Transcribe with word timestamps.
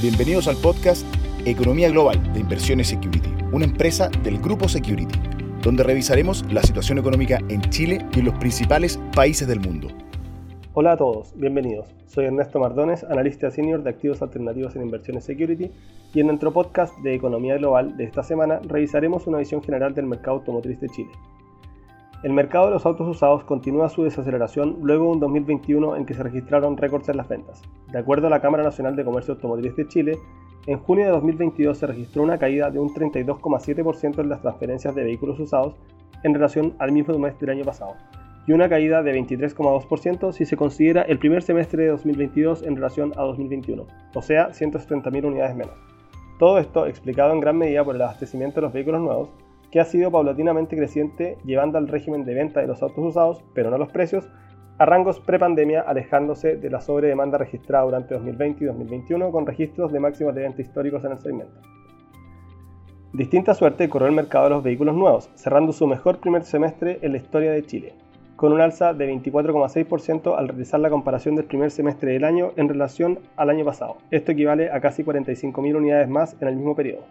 Bienvenidos 0.00 0.46
al 0.46 0.54
podcast 0.58 1.04
Economía 1.44 1.90
Global 1.90 2.32
de 2.32 2.38
Inversiones 2.38 2.86
Security, 2.86 3.30
una 3.50 3.64
empresa 3.64 4.08
del 4.22 4.38
grupo 4.38 4.68
Security, 4.68 5.18
donde 5.60 5.82
revisaremos 5.82 6.44
la 6.52 6.62
situación 6.62 6.98
económica 6.98 7.40
en 7.48 7.62
Chile 7.62 8.06
y 8.14 8.22
los 8.22 8.32
principales 8.34 9.00
países 9.16 9.48
del 9.48 9.58
mundo. 9.58 9.88
Hola 10.74 10.92
a 10.92 10.96
todos, 10.96 11.32
bienvenidos. 11.34 11.88
Soy 12.06 12.26
Ernesto 12.26 12.60
Mardones, 12.60 13.02
analista 13.02 13.50
senior 13.50 13.82
de 13.82 13.90
activos 13.90 14.22
alternativos 14.22 14.76
en 14.76 14.82
Inversiones 14.82 15.24
Security, 15.24 15.72
y 16.14 16.20
en 16.20 16.28
nuestro 16.28 16.52
podcast 16.52 16.96
de 16.98 17.16
Economía 17.16 17.56
Global 17.56 17.96
de 17.96 18.04
esta 18.04 18.22
semana 18.22 18.60
revisaremos 18.68 19.26
una 19.26 19.38
visión 19.38 19.64
general 19.64 19.96
del 19.96 20.06
mercado 20.06 20.36
automotriz 20.36 20.80
de 20.80 20.90
Chile. 20.90 21.10
El 22.24 22.32
mercado 22.32 22.66
de 22.66 22.72
los 22.72 22.84
autos 22.84 23.06
usados 23.06 23.44
continúa 23.44 23.88
su 23.88 24.02
desaceleración 24.02 24.78
luego 24.82 25.04
de 25.04 25.10
un 25.12 25.20
2021 25.20 25.94
en 25.94 26.04
que 26.04 26.14
se 26.14 26.24
registraron 26.24 26.76
récords 26.76 27.08
en 27.08 27.16
las 27.16 27.28
ventas. 27.28 27.62
De 27.92 27.98
acuerdo 27.98 28.26
a 28.26 28.30
la 28.30 28.40
Cámara 28.40 28.64
Nacional 28.64 28.96
de 28.96 29.04
Comercio 29.04 29.34
Automotriz 29.34 29.76
de 29.76 29.86
Chile, 29.86 30.18
en 30.66 30.80
junio 30.80 31.04
de 31.04 31.12
2022 31.12 31.78
se 31.78 31.86
registró 31.86 32.24
una 32.24 32.36
caída 32.36 32.72
de 32.72 32.80
un 32.80 32.88
32,7% 32.88 34.18
en 34.18 34.28
las 34.28 34.42
transferencias 34.42 34.96
de 34.96 35.04
vehículos 35.04 35.38
usados 35.38 35.76
en 36.24 36.34
relación 36.34 36.74
al 36.80 36.90
mismo 36.90 37.16
mes 37.20 37.38
del 37.38 37.50
año 37.50 37.64
pasado, 37.64 37.94
y 38.48 38.52
una 38.52 38.68
caída 38.68 39.04
de 39.04 39.14
23,2% 39.14 40.32
si 40.32 40.44
se 40.44 40.56
considera 40.56 41.02
el 41.02 41.20
primer 41.20 41.42
semestre 41.42 41.84
de 41.84 41.90
2022 41.90 42.64
en 42.64 42.74
relación 42.74 43.12
a 43.16 43.22
2021, 43.22 43.86
o 44.12 44.22
sea, 44.22 44.48
170.000 44.48 45.24
unidades 45.24 45.54
menos. 45.54 45.74
Todo 46.40 46.58
esto 46.58 46.84
explicado 46.86 47.32
en 47.32 47.40
gran 47.40 47.58
medida 47.58 47.84
por 47.84 47.94
el 47.94 48.02
abastecimiento 48.02 48.56
de 48.56 48.62
los 48.62 48.72
vehículos 48.72 49.02
nuevos, 49.02 49.30
que 49.70 49.80
ha 49.80 49.84
sido 49.84 50.10
paulatinamente 50.10 50.76
creciente 50.76 51.38
llevando 51.44 51.78
al 51.78 51.88
régimen 51.88 52.24
de 52.24 52.34
venta 52.34 52.60
de 52.60 52.66
los 52.66 52.82
autos 52.82 53.04
usados, 53.04 53.44
pero 53.54 53.70
no 53.70 53.78
los 53.78 53.90
precios, 53.90 54.28
a 54.78 54.86
rangos 54.86 55.18
prepandemia 55.20 55.80
alejándose 55.80 56.56
de 56.56 56.70
la 56.70 56.80
sobredemanda 56.80 57.36
registrada 57.36 57.84
durante 57.84 58.14
2020 58.14 58.64
y 58.64 58.66
2021 58.68 59.32
con 59.32 59.46
registros 59.46 59.92
de 59.92 60.00
máximos 60.00 60.34
de 60.34 60.42
venta 60.42 60.62
históricos 60.62 61.04
en 61.04 61.12
el 61.12 61.18
segmento. 61.18 61.60
Distinta 63.12 63.54
suerte 63.54 63.88
corrió 63.88 64.06
el 64.06 64.14
mercado 64.14 64.44
de 64.44 64.50
los 64.50 64.62
vehículos 64.62 64.94
nuevos, 64.94 65.30
cerrando 65.34 65.72
su 65.72 65.86
mejor 65.86 66.18
primer 66.18 66.44
semestre 66.44 66.98
en 67.02 67.12
la 67.12 67.18
historia 67.18 67.50
de 67.50 67.64
Chile, 67.64 67.94
con 68.36 68.52
un 68.52 68.60
alza 68.60 68.92
de 68.92 69.10
24,6% 69.12 70.36
al 70.38 70.48
realizar 70.48 70.78
la 70.78 70.90
comparación 70.90 71.34
del 71.34 71.46
primer 71.46 71.72
semestre 71.72 72.12
del 72.12 72.24
año 72.24 72.52
en 72.56 72.68
relación 72.68 73.18
al 73.36 73.50
año 73.50 73.64
pasado. 73.64 73.96
Esto 74.12 74.32
equivale 74.32 74.70
a 74.70 74.80
casi 74.80 75.02
45.000 75.02 75.76
unidades 75.76 76.08
más 76.08 76.36
en 76.40 76.48
el 76.48 76.56
mismo 76.56 76.76
periodo. 76.76 77.04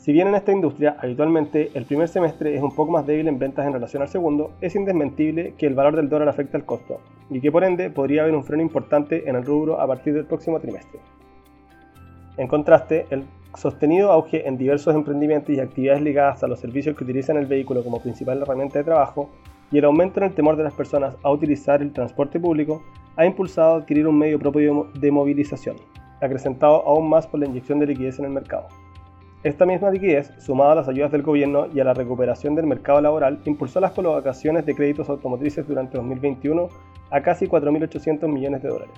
Si 0.00 0.14
bien 0.14 0.28
en 0.28 0.34
esta 0.34 0.50
industria 0.50 0.96
habitualmente 0.98 1.72
el 1.74 1.84
primer 1.84 2.08
semestre 2.08 2.56
es 2.56 2.62
un 2.62 2.74
poco 2.74 2.90
más 2.90 3.06
débil 3.06 3.28
en 3.28 3.38
ventas 3.38 3.66
en 3.66 3.74
relación 3.74 4.00
al 4.00 4.08
segundo, 4.08 4.52
es 4.62 4.74
indesmentible 4.74 5.52
que 5.58 5.66
el 5.66 5.74
valor 5.74 5.94
del 5.94 6.08
dólar 6.08 6.30
afecta 6.30 6.56
al 6.56 6.64
costo 6.64 7.02
y 7.28 7.38
que 7.38 7.52
por 7.52 7.64
ende 7.64 7.90
podría 7.90 8.22
haber 8.22 8.34
un 8.34 8.42
freno 8.42 8.62
importante 8.62 9.28
en 9.28 9.36
el 9.36 9.44
rubro 9.44 9.78
a 9.78 9.86
partir 9.86 10.14
del 10.14 10.24
próximo 10.24 10.58
trimestre. 10.58 11.00
En 12.38 12.48
contraste, 12.48 13.04
el 13.10 13.24
sostenido 13.54 14.10
auge 14.10 14.48
en 14.48 14.56
diversos 14.56 14.94
emprendimientos 14.94 15.54
y 15.54 15.60
actividades 15.60 16.00
ligadas 16.00 16.42
a 16.42 16.48
los 16.48 16.60
servicios 16.60 16.96
que 16.96 17.04
utilizan 17.04 17.36
el 17.36 17.44
vehículo 17.44 17.84
como 17.84 18.00
principal 18.00 18.40
herramienta 18.40 18.78
de 18.78 18.86
trabajo 18.86 19.28
y 19.70 19.76
el 19.76 19.84
aumento 19.84 20.20
en 20.20 20.28
el 20.28 20.34
temor 20.34 20.56
de 20.56 20.64
las 20.64 20.72
personas 20.72 21.14
a 21.22 21.30
utilizar 21.30 21.82
el 21.82 21.92
transporte 21.92 22.40
público 22.40 22.82
ha 23.16 23.26
impulsado 23.26 23.74
a 23.74 23.78
adquirir 23.80 24.08
un 24.08 24.16
medio 24.16 24.38
propio 24.38 24.86
de 24.94 25.10
movilización, 25.10 25.76
acrecentado 26.22 26.86
aún 26.86 27.06
más 27.06 27.26
por 27.26 27.38
la 27.40 27.46
inyección 27.46 27.78
de 27.80 27.88
liquidez 27.88 28.18
en 28.18 28.24
el 28.24 28.30
mercado. 28.30 28.66
Esta 29.42 29.64
misma 29.64 29.90
liquidez, 29.90 30.34
sumada 30.36 30.72
a 30.72 30.74
las 30.74 30.88
ayudas 30.88 31.12
del 31.12 31.22
gobierno 31.22 31.66
y 31.72 31.80
a 31.80 31.84
la 31.84 31.94
recuperación 31.94 32.54
del 32.54 32.66
mercado 32.66 33.00
laboral, 33.00 33.40
impulsó 33.46 33.80
las 33.80 33.92
colocaciones 33.92 34.66
de 34.66 34.74
créditos 34.74 35.08
automotrices 35.08 35.66
durante 35.66 35.96
2021 35.96 36.68
a 37.10 37.22
casi 37.22 37.46
4.800 37.46 38.28
millones 38.28 38.62
de 38.62 38.68
dólares. 38.68 38.94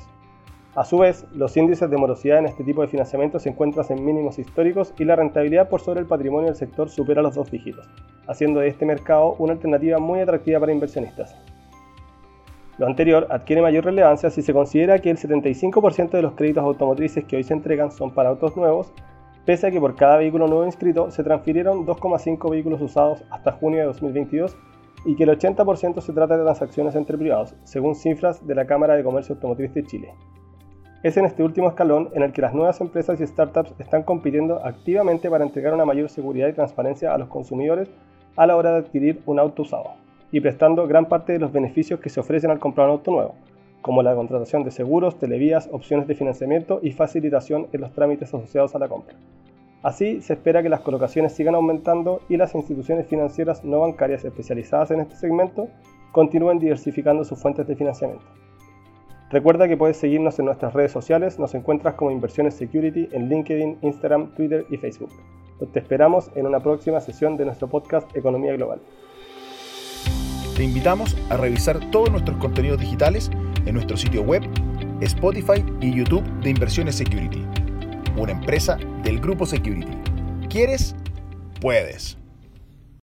A 0.75 0.85
su 0.85 0.99
vez, 0.99 1.25
los 1.33 1.57
índices 1.57 1.89
de 1.89 1.97
morosidad 1.97 2.39
en 2.39 2.47
este 2.47 2.65
tipo 2.65 2.83
de 2.83 2.89
financiamiento 2.89 3.39
se 3.39 3.51
encuentran 3.51 3.87
en 3.91 4.05
mínimos 4.05 4.37
históricos 4.41 4.93
y 4.99 5.05
la 5.05 5.15
rentabilidad 5.15 5.69
por 5.69 5.81
sobre 5.81 6.01
el 6.01 6.07
patrimonio 6.07 6.49
del 6.49 6.57
sector 6.57 6.91
supera 6.91 7.23
los 7.23 7.37
dos 7.37 7.49
dígitos, 7.49 7.89
haciendo 8.27 8.59
de 8.59 8.67
este 8.67 8.85
mercado 8.85 9.37
una 9.39 9.53
alternativa 9.53 10.01
muy 10.01 10.19
atractiva 10.19 10.59
para 10.59 10.73
inversionistas. 10.73 11.37
Lo 12.79 12.87
anterior 12.87 13.29
adquiere 13.31 13.63
mayor 13.63 13.85
relevancia 13.85 14.29
si 14.29 14.43
se 14.43 14.53
considera 14.53 14.99
que 14.99 15.11
el 15.11 15.19
75% 15.19 16.11
de 16.11 16.23
los 16.23 16.33
créditos 16.33 16.65
automotrices 16.65 17.25
que 17.27 17.37
hoy 17.37 17.45
se 17.45 17.55
entregan 17.55 17.93
son 17.93 18.11
para 18.11 18.31
autos 18.31 18.57
nuevos 18.57 18.93
pese 19.45 19.67
a 19.67 19.71
que 19.71 19.81
por 19.81 19.97
cada 19.97 20.17
vehículo 20.17 20.47
nuevo 20.47 20.65
inscrito 20.65 21.11
se 21.11 21.25
transfirieron 21.25 21.87
2,5 21.87 22.51
vehículos 22.51 22.81
usados 22.81 23.25
hasta 23.31 23.53
junio 23.53 23.81
de 23.81 23.87
2022 23.87 24.57
y 25.05 25.17
que 25.17 25.25
el 25.25 25.31
80% 25.31 26.01
se 26.01 26.13
trata 26.13 26.37
de 26.37 26.45
transacciones 26.45 26.95
entre 26.95 27.19
privados, 27.19 27.55
según 27.65 27.95
cifras 27.95 28.47
de 28.47 28.55
la 28.55 28.67
Cámara 28.67 28.95
de 28.95 29.03
Comercio 29.03 29.35
Automotriz 29.35 29.75
de 29.75 29.85
Chile. 29.85 30.15
Es 31.03 31.17
en 31.17 31.25
este 31.25 31.43
último 31.43 31.69
escalón 31.69 32.11
en 32.15 32.23
el 32.23 32.33
que 32.33 32.43
las 32.43 32.55
nuevas 32.55 32.81
empresas 32.81 33.21
y 33.21 33.27
startups 33.27 33.75
están 33.81 34.05
compitiendo 34.05 34.65
activamente 34.65 35.29
para 35.29 35.45
entregar 35.45 35.75
una 35.75 35.85
mayor 35.85 36.09
seguridad 36.09 36.47
y 36.47 36.53
transparencia 36.53 37.13
a 37.13 37.19
los 37.19 37.29
consumidores 37.29 37.91
a 38.37 38.47
la 38.47 38.57
hora 38.57 38.73
de 38.73 38.79
adquirir 38.79 39.21
un 39.27 39.41
auto 39.41 39.63
usado, 39.63 39.91
y 40.31 40.41
prestando 40.41 40.87
gran 40.87 41.07
parte 41.07 41.33
de 41.33 41.41
los 41.41 41.53
beneficios 41.53 41.99
que 41.99 42.09
se 42.09 42.21
ofrecen 42.21 42.53
al 42.53 42.61
comprar 42.61 42.87
un 42.87 42.93
auto 42.93 43.11
nuevo, 43.11 43.35
como 43.83 44.03
la 44.03 44.15
contratación 44.15 44.65
de 44.65 44.71
seguros, 44.71 45.19
televías, 45.19 45.69
opciones 45.73 46.07
de 46.07 46.15
financiamiento 46.15 46.81
y 46.83 46.93
facilitación 46.93 47.67
en 47.73 47.81
los 47.83 47.93
trámites 47.93 48.33
asociados 48.33 48.75
a 48.75 48.79
la 48.79 48.89
compra. 48.89 49.15
Así, 49.83 50.23
se 50.23 50.35
espera 50.35 50.63
que 50.63 50.69
las 50.69 50.81
colocaciones 50.81 51.33
sigan 51.33 51.57
aumentando 51.57 52.23
y 52.29 52.37
las 52.37 52.55
instituciones 52.55 53.09
financieras 53.09 53.65
no 53.65 53.81
bancarias 53.81 54.25
especializadas 54.25 54.93
en 54.93 55.01
este 55.01 55.17
segmento 55.17 55.69
continúen 56.13 56.61
diversificando 56.61 57.25
sus 57.25 57.41
fuentes 57.41 57.67
de 57.67 57.75
financiamiento. 57.75 58.25
Recuerda 59.31 59.67
que 59.67 59.77
puedes 59.77 59.97
seguirnos 59.97 60.39
en 60.39 60.45
nuestras 60.45 60.75
redes 60.75 60.93
sociales, 60.93 61.39
nos 61.39 61.55
encuentras 61.55 61.95
como 61.95 62.11
Inversiones 62.11 62.55
Security 62.55 63.09
en 63.13 63.29
LinkedIn, 63.29 63.79
Instagram, 63.83 64.35
Twitter 64.35 64.67
y 64.71 64.77
Facebook. 64.77 65.11
Te 65.73 65.79
esperamos 65.79 66.31
en 66.35 66.47
una 66.47 66.61
próxima 66.61 67.01
sesión 67.01 67.37
de 67.37 67.47
nuestro 67.47 67.69
podcast 67.69 68.15
Economía 68.17 68.53
Global. 68.53 68.81
Te 70.57 70.65
invitamos 70.65 71.17
a 71.31 71.37
revisar 71.39 71.81
todos 71.91 72.11
nuestros 72.11 72.37
contenidos 72.37 72.79
digitales 72.79 73.31
en 73.67 73.75
nuestro 73.75 73.97
sitio 73.97 74.23
web, 74.23 74.43
Spotify 75.01 75.65
y 75.81 75.95
YouTube 75.95 76.25
de 76.41 76.51
Inversiones 76.51 76.97
Security, 76.97 77.45
una 78.17 78.33
empresa 78.33 78.79
del 79.03 79.21
grupo 79.21 79.47
Security. 79.47 79.93
¿Quieres? 80.49 80.95
Puedes. 81.61 82.22